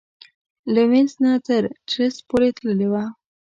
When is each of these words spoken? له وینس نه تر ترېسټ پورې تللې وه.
له 0.73 0.81
وینس 0.89 1.13
نه 1.23 1.31
تر 1.47 1.63
ترېسټ 1.89 2.19
پورې 2.29 2.49
تللې 2.57 2.87
وه. 2.91 3.03